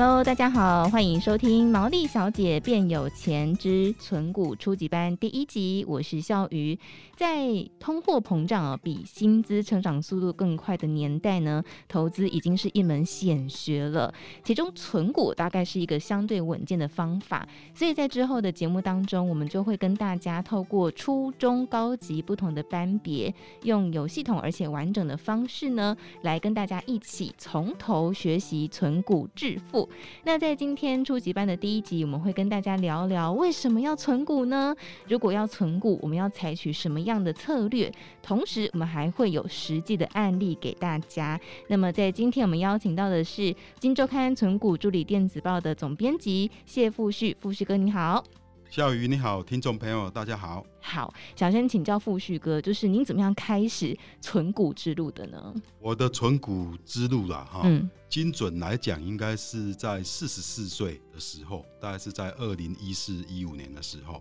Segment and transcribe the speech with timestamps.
[0.00, 6.78] Hello，大家好，欢迎收听《毛利小姐变有钱之存股初级班》第一集，我是笑鱼。
[7.16, 7.48] 在
[7.80, 14.14] 通货膨胀啊，比薪资成长速度更快的年代呢，投资已经是一门显学了。
[14.44, 23.34] 其中存股大概是一个相对稳健的方法，所以在之后的节目当中，我们就会跟大家透过初中高级不同的班别，
[23.64, 29.87] 用有系统而且完整的方式呢，来跟大家一起从头学习存股致富。
[30.24, 34.74] 那在今天初级班的第一集，我们会跟大家聊聊为什么要存股呢？
[35.08, 41.40] 如果要存股，我们要采取什么样的策略，同时我们还会有实际的案例给大家。
[41.68, 43.42] 那么在今天我们邀请到的是
[43.78, 48.24] 《金周刊存股助理电子报》的总编辑谢富旭，富旭哥你好。
[48.70, 50.64] 笑鱼你好，听众朋友大家好。
[50.80, 55.54] 好，想先请教富旭哥，就是您怎么样开始存股之路的呢？
[55.80, 64.20] 我的存股之路啦，哈，嗯，精准来讲，应该是在四十四岁的时候，大概是在二零一四一五年的时候，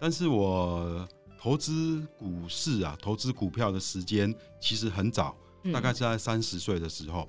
[0.00, 1.06] 但是我。
[1.40, 5.36] 投资股市啊，投资股票的时间其实很早，
[5.72, 7.28] 大概是在三十岁的时候。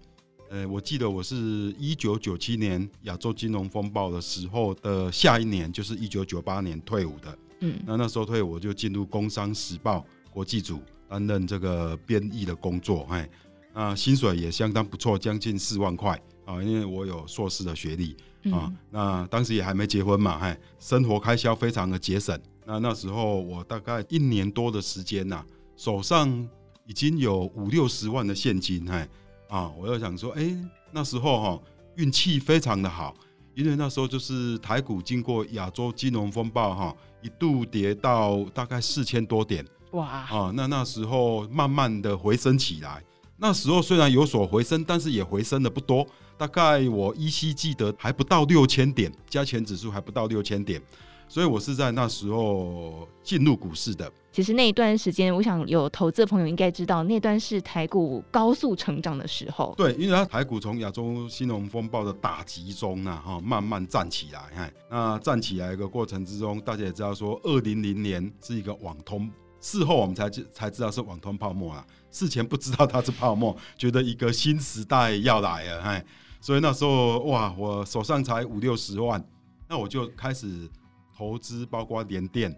[0.49, 1.35] 呃，我记得我是
[1.77, 7.37] 一九九七年亚洲金融风暴的时候的下一年，就是一九九八年退伍的。
[7.59, 9.99] 嗯，那那时候退伍我就进入《工商时报》
[10.31, 13.29] 国际组担任这个编译的工作，哎，
[13.75, 18.15] 那薪水也相当不错，将近四万块啊，因为我有硕士的学历
[18.51, 18.73] 啊。
[18.89, 22.39] 那当时也还没结婚嘛，哎，生活开销非常的节省。
[22.65, 26.49] 那那时候我大概一年多的时间呐、啊，手上
[26.87, 29.07] 已经有五六十万的现金，哎，
[29.49, 30.57] 啊，我要想说，哎、欸，
[30.91, 31.59] 那时候哈
[31.95, 33.15] 运气非常的好，
[33.55, 43.03] 因为那时候就是台股经过亚洲金融风暴哈，一度跌到大概四千多点，哇，啊，那那时候慢慢的回升起来，
[43.37, 46.05] 那时候虽然有所回升，但是也回升的不多，
[46.37, 50.79] 大概我依稀记得还不到六千点，加权指数还不到六千点。
[51.27, 54.11] 所以我是在那时候进入股市的。
[54.31, 59.73] 其实那一段时间，我想有投资的朋友应该知道，那段是台股高速成长的时候。
[59.75, 64.39] 对，因为它台股从亚洲金融风暴的打击中啊，哈，慢慢站起来。
[64.55, 69.29] 哈，那站起来的过程之中，大家也知道说，二零零年是一个网通，
[69.59, 71.83] 事后我们才才知道是网通泡沫啊。
[72.11, 75.81] 事前不知道它是泡沫，觉得一个新时代要来了。
[75.81, 76.01] 哈，
[76.39, 79.23] 所以那时候哇，我手上才五六十万，
[79.67, 80.69] 那我就开始。
[81.17, 82.49] 投资包括联电、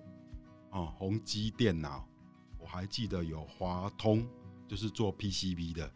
[0.72, 2.04] 啊宏基电脑，
[2.58, 4.26] 我还记得有华通，
[4.68, 5.92] 就是做 PCB 的，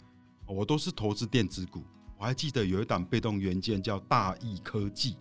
[0.45, 1.83] 我都是投资电子股。
[2.19, 5.17] 我还记得有一档被动元件叫大益科技，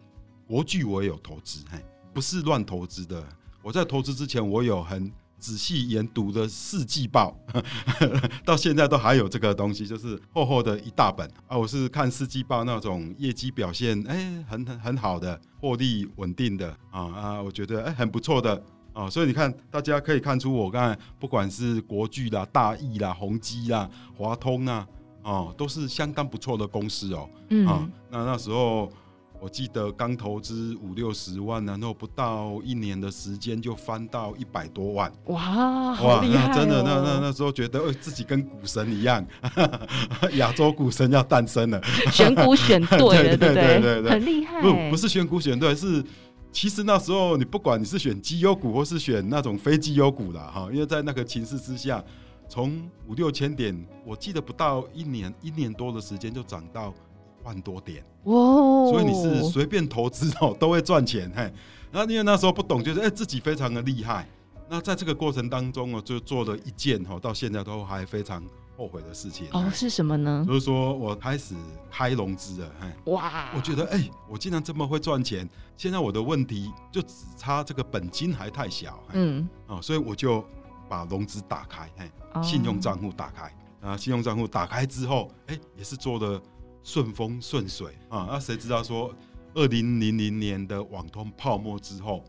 [0.46, 1.82] 国巨我也有投资，嘿，
[2.12, 3.26] 不是乱投资的。
[3.62, 5.10] 我在投资之前，我有很。
[5.36, 7.36] 仔细研读的四季报，
[8.46, 11.58] 到现在都还有这个东西，就是厚厚的一大本啊！
[11.58, 18.56] 我是看四季报那种业绩表现，哎、很很很好的，获利稳定的啊啊，我觉得哎、很不错的
[18.94, 19.10] 啊！
[19.10, 24.86] 所以你看，大家可以看出，我刚才不管是国巨啦、大益啦、宏基啦、华通啊，
[25.22, 27.28] 哦，都是相当不错的公司哦。
[27.50, 28.90] 嗯，啊，那那时候。
[29.40, 35.12] 我记得刚投资五六十万，然后不到一年的时间就翻到一百多万。
[35.26, 39.22] 哇，好厉害真的，那那那时候觉得，呃，自己跟股神一样，
[40.38, 41.78] 亚洲股神要诞生了。
[42.10, 44.62] 选股选对了， 对对对对对，很厉害。
[44.62, 46.02] 不，不是选股选对，是
[46.54, 52.02] 其实那时候你不管你是选绩优股或是选那种非绩优股的哈，因为在那个情势之下，
[52.48, 53.76] 从五六千点，
[54.06, 56.94] 我记得不到一年一年多的时间就涨到。
[57.44, 61.42] 万多点哦，所以你是随便投资哦都会赚钱嘿。
[61.92, 64.26] 然后因为那时候不懂，就是哎自己非常的厉害。
[64.66, 68.42] 那在这个过程当中哦，就做了一件哈，到现在都还非常
[68.76, 69.70] 后悔的事情哦。
[69.72, 70.44] 是什么呢？
[70.46, 71.54] 就是说我开始
[71.90, 73.12] 开融资了嘿。
[73.12, 73.50] 哇！
[73.54, 75.48] 我觉得哎，我竟然这么会赚钱。
[75.76, 79.02] 现在我的问题就只差这个本金还太小。
[79.12, 79.48] 嗯。
[79.66, 80.44] 哦，所以我就
[80.88, 86.40] 把融资打开嘿，信用账户打开啊，信用账户打开之后，哎，也是做的。
[86.86, 88.28] 顺风顺水啊！
[88.30, 89.10] 那谁知道说，
[89.54, 92.22] 二零零零年的网通泡沫之后，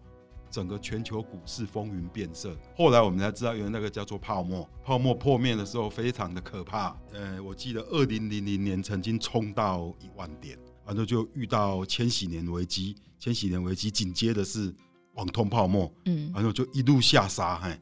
[0.55, 2.55] 整个全球股市风云变色。
[2.77, 4.65] 后来我们才知道，原来那个叫做泡沫。
[4.85, 6.95] 泡沫破灭的时候，非常的可怕。
[7.11, 12.95] 呃，我记得二零零零年曾经冲到一万点，然后就遇到千禧年危机。
[13.19, 14.73] 千禧年危机紧接的是
[15.15, 17.77] 网通泡沫，嗯，然后就一路下杀，嘿。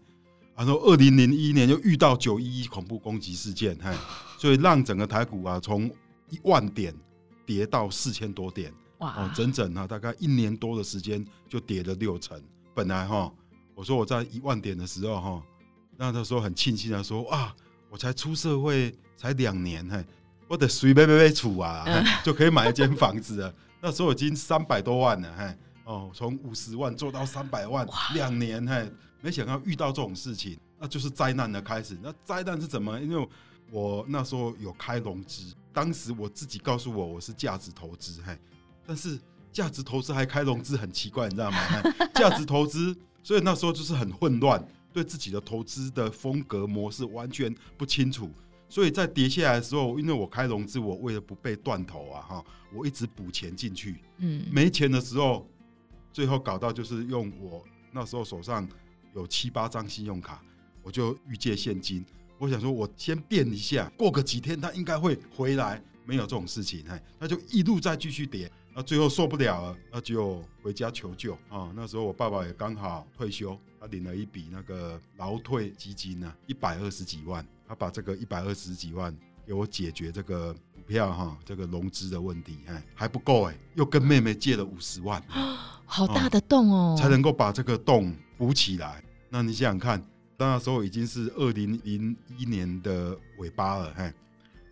[0.56, 3.94] 然后二零零一年又遇到九一一恐怖攻击事件，嘿，
[4.40, 5.86] 所以让整个台股啊从
[6.32, 6.92] 一万点
[7.46, 12.42] 跌到四千多点，哇哦，整整啊大概一年多的时间就跌了六成。
[12.74, 13.32] 本来哈，
[13.76, 15.44] 我说我在一万点的时候哈，
[15.96, 17.56] 那那时候很庆幸的说啊，
[17.90, 20.04] 我才出社会才两年嘿，
[20.48, 21.86] 我得随便便处啊，
[22.24, 23.54] 就可以买一间房子了。
[23.80, 28.92] 那时候已经三百多万了嘿，哦，从五十万做到三百万，两年嘿，
[29.22, 31.96] 没想到遇到这种事情，那就是灾难的开始。
[32.02, 33.00] 那灾难是怎么？
[33.00, 33.28] 因为
[33.70, 38.36] 我那时候有开融资，当时我自己告诉我我是价值投资嘿，
[38.88, 39.20] 但是。
[39.54, 41.58] 价值投资还开融资很奇怪，你知道吗？
[42.16, 44.62] 价值投资，所以那时候就是很混乱，
[44.92, 48.30] 对自己的投资的风格模式完全不清楚。
[48.68, 53.98] 所以在跌下来的时候，因为我开融资，我为了不被断头啊，哈，我一直补钱进去。
[54.18, 55.48] 嗯，没钱的时候，
[56.12, 58.68] 最后搞到就是用我那时候手上
[59.14, 60.42] 有七八张信用卡，
[60.82, 62.04] 我就预借现金。
[62.40, 65.80] 我想说，我先变一下，过个几天它应该会回来。
[66.06, 68.52] 没有这种事情，哎，那就一路再继续跌。
[68.76, 71.72] 那最后受不了了，那就回家求救啊。
[71.76, 77.46] 那时候我爸爸也刚好退休，他领了一笔那个劳退基金呢，一百二十几万。
[77.66, 79.16] 他把这个一百二十几万
[79.48, 85.24] 给我解决这个股票哈，这个融资的问题，哎，还不够哎，又跟妹妹借了五十万，
[85.86, 89.04] 好大的洞哦，才能够把这个洞补起来。
[89.30, 90.04] 那你想想看，
[90.38, 94.14] 那时候已经是二零零一年的尾巴了，哎，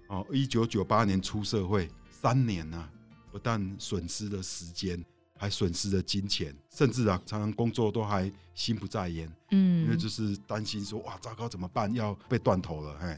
[0.07, 2.89] 哦，一九九八年出社会三年呢。
[3.31, 5.03] 不但损失了时间，
[5.37, 9.31] 还损失了金钱，甚至啊，常常工作都还心不在焉。
[9.51, 11.93] 嗯，因为就是担心说，哇，糟糕，怎么办？
[11.93, 13.17] 要被断头了，嘿。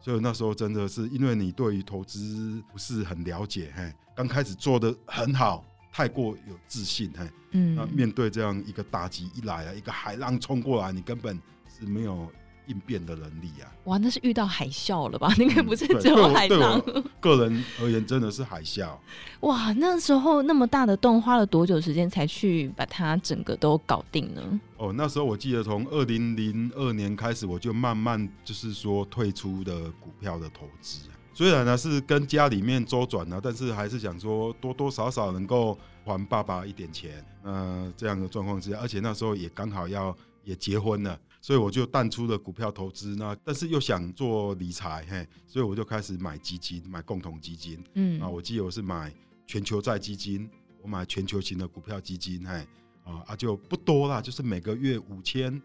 [0.00, 11.40] 所以那时候真的是，因为你对于投资不是很了解，嘿，刚开始做的很好，太过有自信，嘿，嗯，那面对这样一个打击一来啊，一个海浪冲过来，你根本
[11.78, 12.30] 是没有。
[12.66, 13.66] 应变的能力啊！
[13.84, 15.34] 哇，那是遇到海啸了吧？
[15.38, 16.80] 应该不是只有海浪。
[16.94, 18.96] 嗯、个人而言，真的是海啸。
[19.40, 24.60] 哇，那时候那么大的洞，花了多久时间才去把它整个都搞定呢？
[24.76, 31.00] 哦，那时候我记得从二零零二年开始，我就慢慢就是说退出的股票的投资。
[31.34, 37.24] 虽然呢是跟家里面周转呢，但是还是想说多多少少能够还爸爸一点钱。
[37.42, 40.14] 呃，这样的状况之下，而且那时候也刚好要
[40.44, 41.18] 也结婚了。
[41.42, 49.12] 所以我就淡出了股票投资，那但是又想做理财，嘿，所以我就开始买基金，买共同基金，嗯，啊，我记得我是买
[49.44, 50.48] 全球债基金，
[50.80, 52.64] 我买全球型的股票基金，嘿，
[53.02, 55.60] 啊啊就不多啦，就是每个月五千，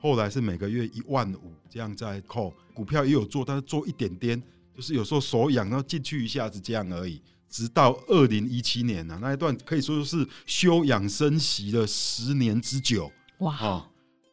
[0.00, 4.42] 后来是每个月一万五这样在扣，股票也有做，但是做一点点，
[4.74, 7.22] 就是有时候手痒，然后进去一下子这样而已。
[7.48, 13.88] 直到二零一七年呢，那一段可以说是休养生息了十年之久，哇，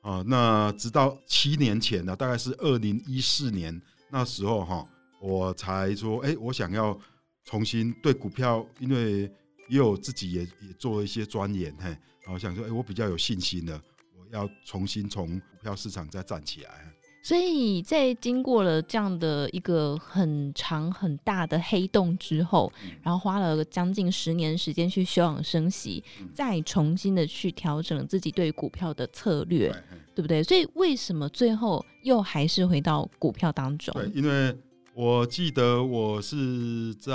[0.08, 0.24] 啊。
[0.26, 4.88] 那直到七年前呢，大概是二零一四年那时候哈，
[5.22, 6.98] 我才说，哎，我想要
[7.44, 9.22] 重新对股票，因为
[9.70, 11.90] 也有自己也也做了一些钻研，嘿，
[12.24, 13.82] 然后想说，哎，我比较有信心的，
[14.18, 16.94] 我要重新从股票市场再站起来。
[17.28, 22.72] 所以在经过了这样的一个很长很大的黑洞之后，
[23.04, 26.02] 然后花了将近十年时间去休养生息，
[26.34, 29.70] 再重新的去调整自己对股票的策略，
[30.16, 30.42] 对不对？
[30.42, 33.94] 所以为什么最后又还是回到股票当中？
[33.94, 34.58] 对，因为
[34.94, 37.14] 我记得我是在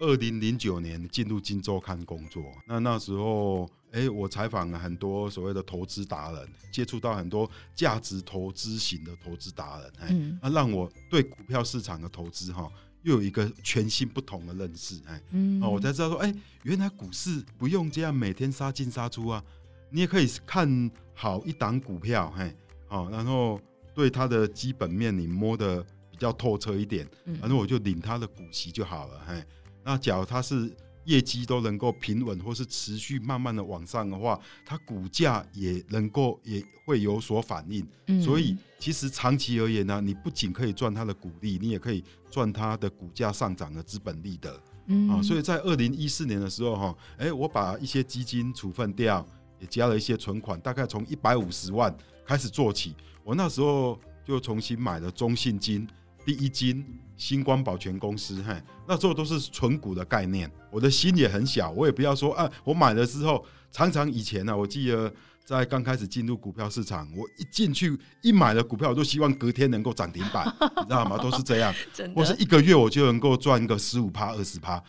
[0.00, 3.66] 二零零九年进入《金周刊》工作，那那时候。
[3.92, 12.70] 哎，我采访了很多所谓的投资达人，接触到很多价值投资型的投资达人，哎，那让我对股票市场的投资哈，
[13.02, 16.32] 又有一个全新不同的认识，哎，嗯，我才知道说，哎，
[16.62, 19.42] 原来股市不用这样每天杀进杀出啊，
[19.90, 22.54] 你也可以看好一档股票，嘿，
[22.86, 23.60] 好，然后
[23.92, 27.08] 对它的基本面你摸得比较透彻一点，
[27.40, 29.44] 然后我就领它的股息就好了，嘿，
[29.82, 30.72] 那假如它是。
[31.04, 37.86] 业绩都能够平稳或是持续慢慢的往上的话，它股价也能够也会有所反应。
[38.06, 44.60] 嗯、所以其实长期而言呢、啊，你不仅可以赚它的股利，你也可以赚它的股价上涨的资本利得。
[44.86, 49.26] 嗯、啊，所以在二零一四年的时候哈，哎，我把一些基金处分掉，
[49.58, 51.94] 也加了一些存款，大概从一百五十万
[52.26, 52.94] 开始做起。
[53.22, 55.88] 我那时候就重新买了中信金。
[56.24, 56.84] 第一金、
[57.20, 58.58] 星光保全公司，嘿，
[58.88, 60.50] 那时候都是纯股的概念。
[60.70, 65.12] 我的心也很小，我也不要说啊，我买了之后，常常以前呢、啊，我记得
[65.44, 70.46] 在刚开始进入股票市场，我一进去一买了股票，我都希望隔天能够涨停板，
[70.78, 71.18] 你知道吗？
[71.18, 74.82] 都是这样，的或是一个月我就能够赚个十五趴、二十趴。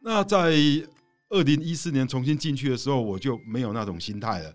[0.00, 0.56] 那在
[1.28, 4.52] 二零一四年重新进去的时候，我就没有那种心态了。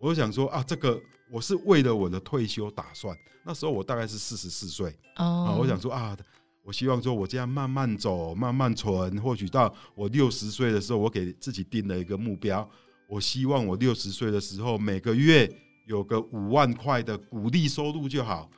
[0.00, 0.98] 我就想说啊，这个。
[1.32, 6.16] 我是为了我的退休打算，那时候我大概是四十四岁啊，我想说啊，
[6.62, 12.68] 我希望说我这样慢慢走，慢慢存，或许到我六十岁的时候，我给自己定了一个目标，
[13.08, 15.50] 我希望我六十岁的时候每个月
[15.86, 18.48] 有个五万块的鼓励收入就好，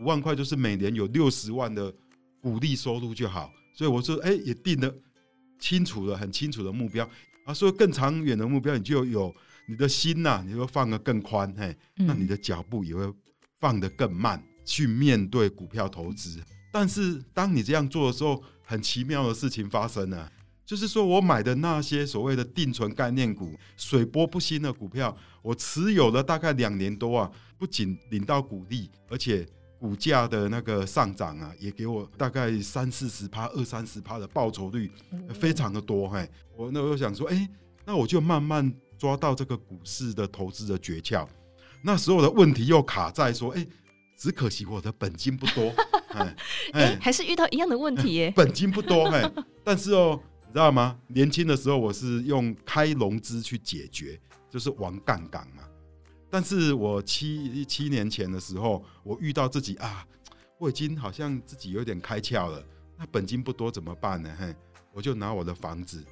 [0.00, 1.92] 五万块就是每年有六十万的
[2.40, 3.52] 鼓励收入就好。
[3.74, 4.94] 所以我说，哎，也定了
[5.58, 7.08] 清楚了，很清楚的目标
[7.44, 7.52] 啊。
[7.52, 9.34] 所以更长远的目标，你就有
[9.68, 13.12] 你的心呐、啊，你会放得更宽，嘿，那你的脚步也会
[13.60, 16.40] 放得更慢，去面对股票投资。
[16.78, 20.30] 但是当你这样做的时候，很奇妙的事情发生了，
[20.64, 29.44] 就是说我买的那些所谓的定存概念股、水波不兴的股票，我持有了大概两年多啊，不仅领到股利，而且
[29.76, 34.88] 股价的那个上涨啊，也给我大概三四十趴、二三十趴的报酬率，
[35.34, 36.08] 非常的多。
[36.08, 37.50] 嘿，我那我想说，哎，
[37.84, 41.26] 那我就慢慢抓到这个股市的投资的诀窍。
[41.82, 43.66] 那时候的问题又卡在说，哎。
[44.18, 45.72] 只可惜我的本金不多，
[46.10, 46.36] 哎，
[46.72, 48.32] 哎，还是遇到一样的问题耶。
[48.36, 49.22] 本金不多，哎，
[49.62, 50.98] 但是哦，你知道吗？
[51.06, 54.20] 年轻的时候我是用开融资去解决，
[54.50, 55.62] 就是玩杠杆嘛。
[56.28, 60.04] 但是我七七年前的时候，我遇到自己啊，
[60.58, 62.60] 我已经好像自己有点开窍了。
[62.98, 64.36] 那本金不多怎么办呢？
[64.36, 64.52] 嘿，
[64.92, 66.04] 我就拿我的房子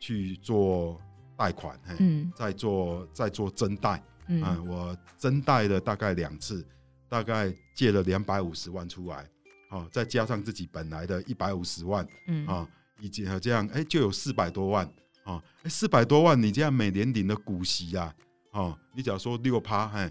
[0.00, 1.00] 去做
[1.36, 6.66] 贷款，嘿，嗯，再做再做增贷，嗯，我增贷了大概两次。
[7.08, 9.28] 大概借了两百五十万出来，
[9.68, 12.68] 好，再加上自己本来的一百五十万，嗯啊，
[13.00, 14.84] 以及这样，哎，就有四百多万，
[15.24, 18.12] 啊，哎，四百多万，你这样每年领的股息啊，
[18.52, 20.10] 哦，你假如说六趴，哎，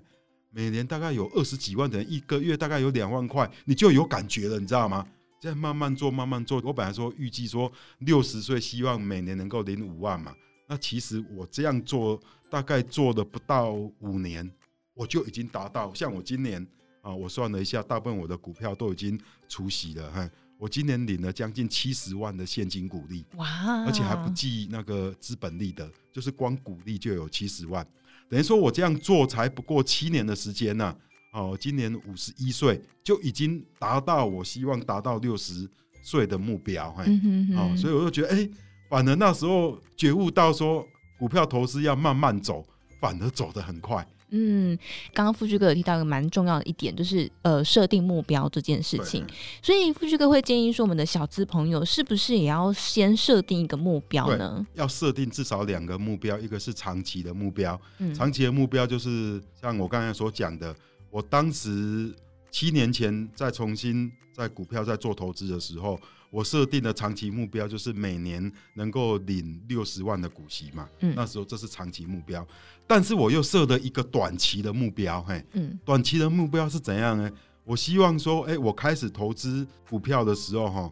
[0.52, 5.06] 每年大概有二十几万，等于一个月大概有两万块，你就有感觉了，你知道吗？
[5.42, 6.62] 这样慢慢做，慢慢做。
[6.64, 7.70] 我本来说预计说
[8.00, 10.34] 六十岁希望每年能够领五万嘛，
[10.68, 12.18] 那其实我这样做
[12.50, 14.50] 大概做了不到五年，
[14.94, 15.94] 我就已经达到。
[15.94, 16.66] 像我今年。
[17.04, 19.20] 啊，我算了一下，大部分我的股票都已经
[19.50, 20.10] 除息了。
[20.10, 23.84] 哈，我今年领了将近七十万的现金股利，哇！
[23.86, 27.86] 而且还不计那个资本利得，就是光股利就有七十万。
[28.30, 30.96] 等于说我这样做才不过七年的时间呢。
[31.34, 35.68] 哦，今年五十一岁就已经达到我希望达到六十
[36.04, 36.92] 岁的目标。
[36.92, 37.04] 哈，
[37.58, 38.50] 哦，所以我就觉得，哎，
[38.88, 42.64] 反而那时候觉悟到说，股票投资要慢慢走，
[43.02, 44.08] 反而走得很快。
[44.36, 44.76] 嗯，
[45.14, 49.24] 刚刚富旭哥有提到一个蛮重要的一点，就是呃设定目标这件事情。
[49.62, 54.66] 所以富旭哥会建议说，我们的小资朋友是不是也要先设定一个目标呢？
[54.74, 60.76] 要设定至少两个目标，一个是长期的目标，嗯、长期的目标就是像我刚才所讲的，
[61.12, 62.12] 我当时
[62.50, 66.00] 七年前在重新在股票在做投资的时候。
[66.34, 72.44] 我设定的长期目标就是每年能够领六十万的股息嘛，嗯，那时候这是长期目标，
[72.88, 77.32] 但是我又设了一个短期的目标，嘿，嗯，短期的目标是怎样呢？
[77.64, 80.92] 我希望说，哎，我开始投资股票的时候，哈，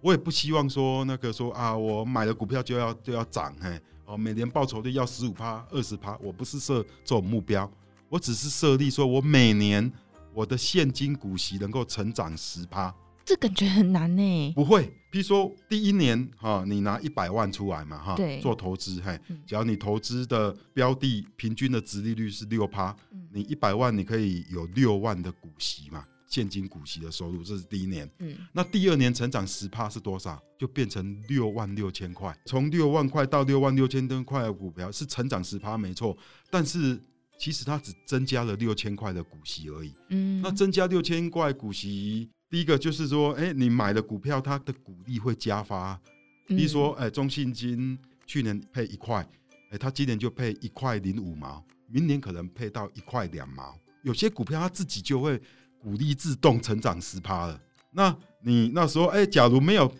[0.00, 7.68] 我也不希望说那个说啊，我买了股票就要就要涨，嘿，哦，每年报酬率要十五趴、二十趴，我不是设这种目标，
[8.08, 9.92] 我只是设立说我每年
[10.32, 12.94] 我的现金股息能够成长十趴。
[13.26, 14.52] 这感觉很难呢。
[14.54, 22.94] 不会，比如说第一年哈，你拿一百万出来嘛哈，对，做投资，嘿，只要你投资的标的平均的殖利率是六趴，
[23.32, 28.08] 你一百万你可以有六万的股息嘛，现金股息的收入，这是第一年。
[28.20, 30.40] 嗯，那第二年成长十趴是多少？
[30.56, 36.16] 就变成六万六千块，从六万块到六万六千多块的股票是成长十趴没错，
[36.48, 36.96] 但是
[37.40, 39.92] 其实它只增加了六千块的股息而已。
[40.10, 42.30] 嗯，那增加六千块股息。
[42.48, 46.00] 第一个就是说，哎，你买的股票，它的股利会加发。
[46.46, 49.28] 比如说，哎，中信金去年配一块，
[49.70, 53.76] 哎，它今年就配一块零五毛，明年可能配到一块两毛。
[54.02, 55.40] 有些股票它自己就会
[55.80, 57.60] 股利自动成长十趴了。
[57.90, 59.92] 那你那时候，哎，假如没有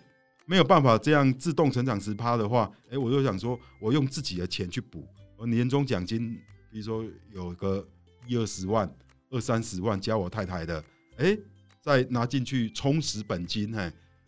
[0.44, 5.04] 没有办法这样自动成长十趴的话，哎，我就想说，我用自己的钱去补，
[5.36, 6.38] 我年终奖金，
[6.70, 7.84] 比如说有个
[8.28, 8.88] 一二十万、
[9.30, 10.84] 二三十万加我太太的，
[11.16, 11.36] 哎。
[11.86, 13.80] 再拿进去充实本金，嘿，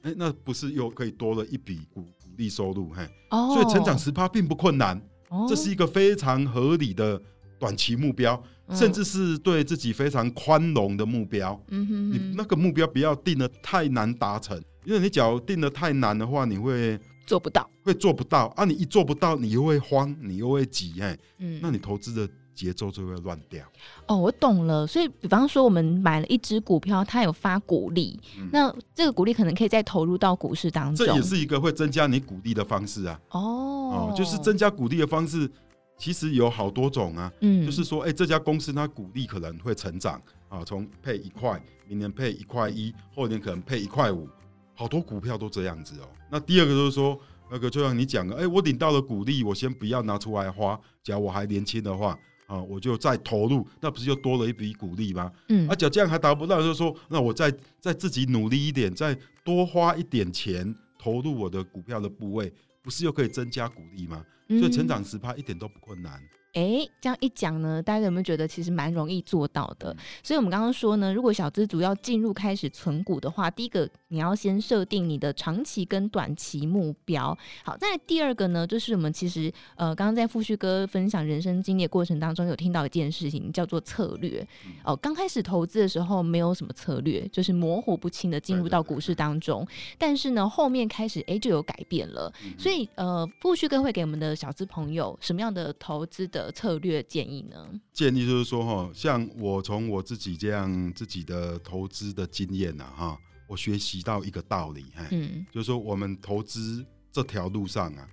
[0.02, 4.96] 哎，那不是又可以多了一笔股股利收入，嘿，哦，所以成长十趴并不困难，
[5.28, 7.20] 哦，这是一个非常合理的
[7.58, 11.60] 短期目标，甚至是对自己非常宽容的目标。
[11.70, 16.96] 嗯哼，你那个目标不要定得太难达成，因为你假如定得太难的话，你会
[17.26, 18.46] 做不到，会做不到。
[18.54, 18.64] 啊！
[18.64, 22.32] 你一做不到，你又会慌，你又会急，哎，嗯，那你投资的。
[22.58, 23.64] 节奏就会乱掉
[24.08, 24.84] 哦，我懂了。
[24.84, 31.06] 所以，比方说，我们买了一只股票，它有发股利，嗯、那这个股利可能可以再投入到股市当中。
[31.06, 33.20] 这也是一个会增加你股利的方式啊。
[33.30, 35.48] 哦，哦，就是增加股利的方式，
[35.96, 37.32] 其实有好多种啊。
[37.42, 44.28] 嗯，就是说，哎、欸，这家公司它股利可能会成长啊，从配一块，明年配一块一，后年可能配一块五，
[44.74, 46.08] 好多股票都这样子哦。
[46.28, 47.16] 那第二个就是说，
[47.50, 50.78] 那个就像你讲的，哎，我领到了鼓励，我先不要拿出来花。
[51.04, 55.30] 假如我还年轻的话，啊，我就再投入，那不是又多了一笔鼓励吗？
[55.50, 62.50] 嗯，啊，假如这样还达不到，就是说，那我再再自己努力一点，再多花一点钱投入我的股票的部位，
[62.82, 64.24] 不是又可以增加鼓励吗？
[64.48, 66.18] 所以成长十趴一点都不困难。
[66.54, 69.94] 哎，这样一讲呢，大家有没有觉得其实蛮容易做到的？
[70.22, 77.36] 所以，我们刚刚说呢，如果小资族要进入开始存股的话，第一个你要先设定你的长期跟短期目标。
[77.64, 84.46] 好，再来第二个呢，就是我们其实呃，刚刚在富旭哥分享人生经历的过程当中，有听到一件事情叫做策略。
[84.84, 89.66] 哦，刚开始投资的时候没有什么策略，就是模糊不清的进入到股市当中。
[89.96, 92.32] 但是呢，后面开始哎就有改变了。
[92.58, 97.68] 所以呃，富旭哥会给我们的小资朋友什么样的投资的策略建议呢？
[97.92, 108.08] 建议就是说哈，像我从我自己这样自己的投资的经验呐哈，我学习到一个道理，嗯，就是说我们投资这条路上啊，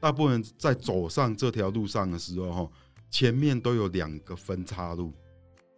[0.00, 2.70] 大部分人在走上这条路上的时候哈，
[3.10, 5.12] 前面都有两个分岔路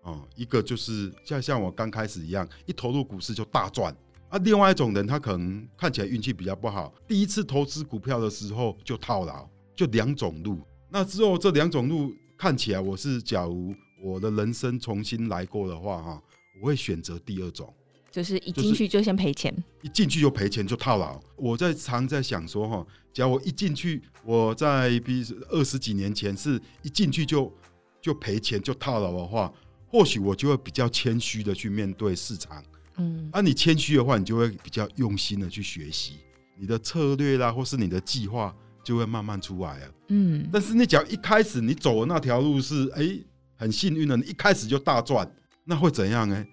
[0.03, 3.95] 哦，一个就是像像我刚开始一样，一投入股市就大赚
[4.29, 10.61] 啊，另外一种人他可能看起来运气比较不好，第一次投资股票的时候就套牢，就两种路。
[10.91, 16.23] 那之后这两种路看起来，我是假如我的人生重新来过的话，哈，
[16.61, 17.73] 我会选择第二种，
[18.11, 21.21] 就是一进去就先赔钱，一进去就赔钱就套牢。
[21.37, 27.53] 我在常在想说，哈，假如我一进去，我在比二十几年前是一进去就
[28.01, 29.53] 就赔钱就套牢的话，
[29.87, 32.65] 或许我就会比较谦虚的去面对市场。
[32.97, 36.15] 嗯，啊，你谦虚的话，你就会比较用心的去学习
[36.59, 38.53] 你的策略啦，或是你的计划。
[38.83, 43.25] 就会慢慢出来啊，嗯，但是你只要一开始你走的那条路是哎、欸、
[43.57, 45.31] 很幸运的，你一开始就大赚，
[45.65, 46.45] 那会怎样呢？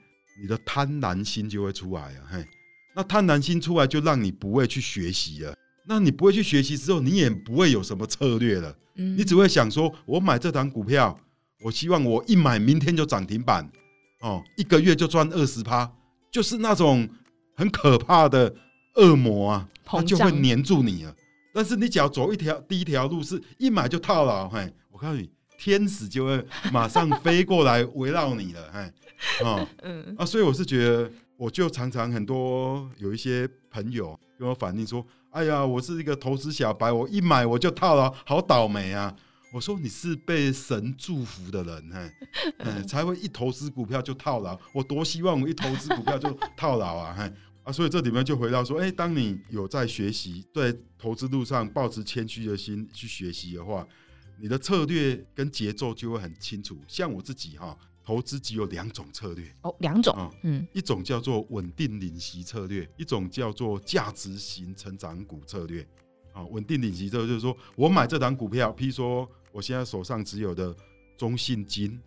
[0.41, 2.45] 你的贪婪心就会出来啊，嘿，
[2.95, 5.55] 那贪婪心出来就让你不会去学习了，
[5.87, 11.17] 那你不会去学习之后，你也不会有什么策略了，嗯，你只会想说，我买这档股票，
[11.63, 13.67] 我希望我一买明天就涨停板，
[14.21, 15.91] 哦，一个月就赚二十趴，
[16.31, 17.07] 就是那种
[17.55, 18.53] 很可怕的
[18.95, 21.15] 恶魔啊，它就会黏住你了。
[21.57, 28.93] 但是你只要走一条第一条路，是一买就套牢，嘿，我告诉你，天使就会马上飞过来围绕你了，嘿，
[29.43, 39.15] 哦，嗯啊，所以我是觉得，我就常常很多有一些朋友跟我反映说，哎呀，我是一个投资小白，我一买我就套牢，好倒霉啊！
[39.51, 44.55] 我说你是被神祝福的人，嘿， 嗯，才会一投资股票就套牢。
[44.73, 47.33] 我多希望我一投资股票就套牢啊，嘿。
[47.67, 53.85] 啊，所以这里面就回到说，哎，当你有在学习，在投资路上抱持谦虚的心去学习的话，
[54.39, 56.79] 你的策略跟节奏就会很清楚。
[56.87, 65.85] 像我自己哈，投资只有两种策略哦，两种，嗯，一种叫做稳定领息策略，一种叫做价值型成长股策略。
[66.31, 70.73] 啊，稳定领息策略就是说我买这档股票，譬如说我现在手上持有的
[71.17, 71.99] 中信金、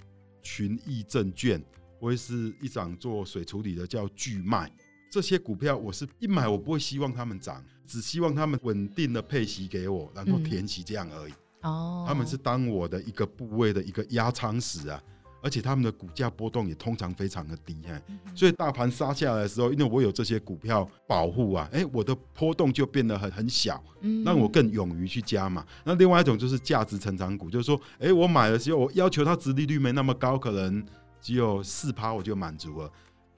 [0.43, 1.63] 群益证券，
[1.99, 4.73] 或者是一档做水处理的叫巨迈。
[5.11, 11.33] 这些股票我是一买，我不会希望他们涨，只希望他们稳定的配息给我，然后填息这样而已。
[11.63, 15.03] 哦，他们是当我的一个部位的一个压舱石啊，
[15.43, 18.01] 而且他们的股价波动也通常非常的低哈，
[18.37, 23.83] 所以大盘杀下来的时候，因为我有这些股票保护啊，哎，我的波动就变得很很小，
[24.25, 25.67] 让我更勇于去加嘛。
[25.85, 30.83] 那另外一种就是价值成长股，就是说，哎，我买的时候我要求它殖利率没那么高，可能
[31.21, 32.91] 只有四趴我就满足了。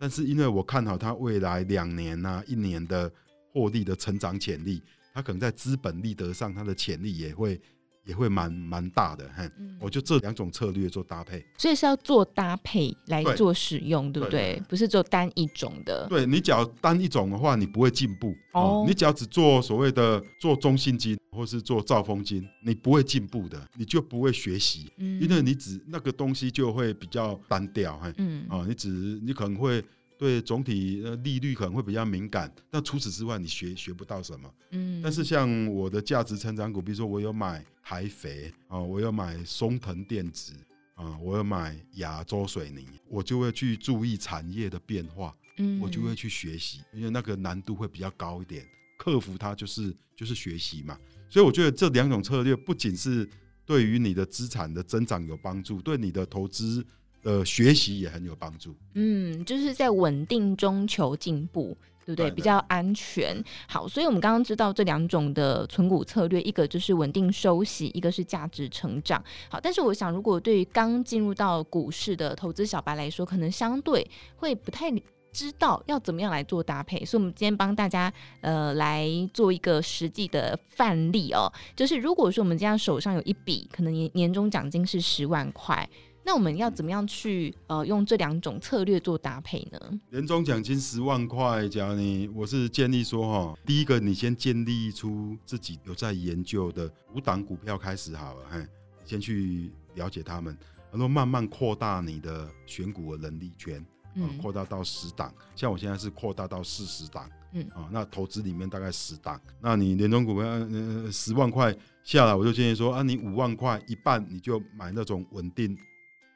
[0.03, 3.09] 但是因为我看好它未来两年呐、啊、一年的
[3.53, 4.83] 获利的成长潜力，
[5.15, 7.61] 它可能在资本利得上，它的潜力也会
[8.05, 9.29] 也会蛮蛮大的。
[9.37, 9.49] 嘿，
[9.81, 14.62] 我就这两种策略做搭配，所以是要做搭配来做使用，对，对不对？
[14.69, 16.07] 不是做单一种的。
[16.09, 18.85] 对，你只要单一种的话，你不会进步哦。
[18.87, 27.99] 你只要只做所谓的做中信金或是做兆丰金，你不会进步的，你就不会学习，因为你只那个东西就会比较单调。
[27.99, 28.88] 嘿，嗯，啊，你只
[29.23, 29.83] 你可能会。
[30.22, 34.48] 对总体呃利率可能会比较敏感，但除此之外你学学不到什么。
[34.70, 40.52] 嗯，但是像我的价值成长股，比如说我有买台肥啊，我有买松藤电子
[40.94, 48.64] 啊，我有买亚洲水泥，我就会去注意产业的变化，嗯，我就会去学习，因为那个难度会比较高一点，
[48.96, 50.96] 克服它就是就是学习嘛。
[51.28, 53.28] 所以我觉得这两种策略不仅是
[53.66, 56.87] 对于你的资产的增长有帮助，对你的投资。
[57.24, 58.74] 呃，学习也很有帮助。
[58.94, 62.30] 嗯，就是在稳定中求进步，对不对？
[62.32, 63.40] 比较安全。
[63.68, 69.22] 好，所以我们刚刚知道这两种的存股策略，一个就是稳定收息，一个是价值成长。
[69.48, 74.04] 好，但是我想，如果对于刚进入到股市的投资小白来说，可能相对
[74.35, 74.92] 会不太
[75.32, 85.88] 知道要怎么样来做搭配，所以我们今天帮大家呃来做一个实际的范例哦，就是如果说我们这样手上有一笔可能年年终奖金是十万块。
[86.24, 90.00] 那我们要怎么样去呃用这两种策略做搭配呢？
[90.11, 98.64] 年终奖金十万块，假如你我是建议说哈，第一个你先建立出自己有在研究的五档股票开始好了，嘿，
[99.04, 100.56] 先去了解他们，
[100.92, 115.76] 然后慢慢扩大你的选股的能力圈，嗯，扩大到十档，像我现在是扩大到四十档，嗯啊，那投资里面大概十档，那你年终股票呃十万块下来，我就建议说啊，你五万块一半你就买那种稳定。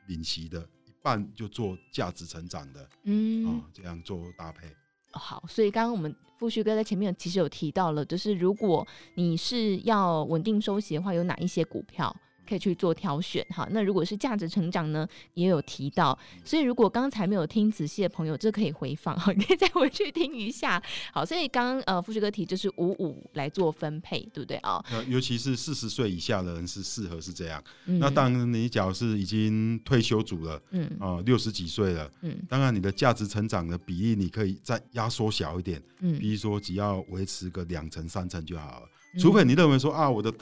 [0.07, 4.66] 领息的一半就做价值成长的，嗯，哦，这样做搭配。
[5.12, 12.14] 好，所以刚刚我们富旭哥在前面其实有提到了，就是如果你是要稳定收息的话，有哪一些股票？
[12.47, 20.83] 可以去做挑选哈，那如果是价值成长呢，也有提到，所以如果刚才没有听仔细的朋友，这可以回放哈，你可以再回去听一下。
[21.13, 24.83] 好，所以刚呃富士哥提就是五五来做分配，对不对啊？
[25.09, 27.63] 尤其是四十岁以下的人是适合是这样。
[27.87, 38.87] 嗯、那当然，你假如是已经退休组了，嗯啊六十几岁了，嗯，当然你的价值成长的比例你可以再压缩小一点，嗯，比如说只要维持个两成三成就好了，
[39.19, 40.33] 除非你认为说啊我的。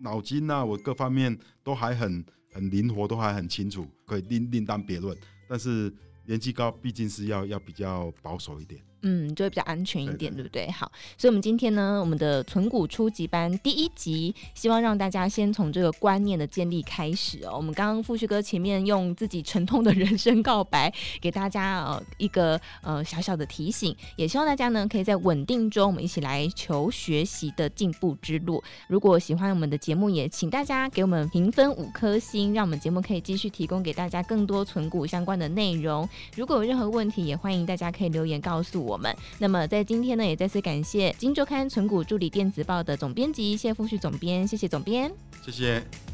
[0.00, 5.16] 脑筋呐、啊，我各方面都还很很灵活，都还很清楚，可以另另当别论。
[5.48, 5.92] 但是
[6.26, 8.82] 年纪高，毕竟是要要比较保守一点。
[9.02, 10.70] 嗯，就会比较安全一点，对，不对？
[10.70, 17.54] 好，所以，我们今天呢，我们的存股初级班第一集，希望让大家先从这个观念的建立开始哦。
[17.56, 28.62] 我们刚刚富旭哥前面用自己沉痛的人生告白，给大家呃一个呃小小的提醒，也希望大家呢，可以在稳定中，我们一起来求学习的进步之路。
[28.88, 36.08] 如果喜欢我们的节目，也请大家给我们评分五颗星，让我们节目可以继续提供给大家更多存股相关的内容。
[36.36, 38.89] 如果有任何问题，也欢迎大家可以留言告诉我。
[38.90, 45.12] 我们那么在今天呢，也再次感谢《金周刊存股助理电子报》的总编辑谢富旭总编，谢谢总编，
[45.46, 46.09] 谢谢。